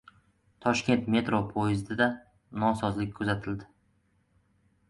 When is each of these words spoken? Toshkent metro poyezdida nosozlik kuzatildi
Toshkent 0.65 1.09
metro 1.15 1.41
poyezdida 1.51 2.07
nosozlik 2.65 3.15
kuzatildi 3.21 3.69